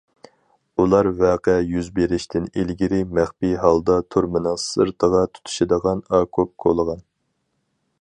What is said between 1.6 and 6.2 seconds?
يۈز بېرىشتىن ئىلگىرى مەخپىي ھالدا تۈرمىنىڭ سىرتىغا تۇتىشىدىغان